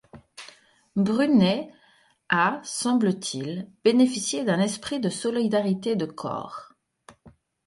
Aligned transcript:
Brunet 0.95 1.71
a, 2.29 2.59
semble-t-il, 2.63 3.69
bénéficié 3.83 4.43
d’un 4.43 4.59
esprit 4.59 4.99
de 4.99 5.09
solidarité 5.09 5.95
de 5.95 6.07
corps. 6.07 6.73